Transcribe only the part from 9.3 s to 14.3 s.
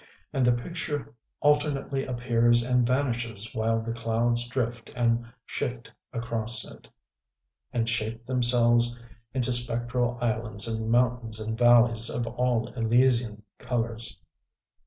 into spectral islands and mountains and valleys of all Elysian colors....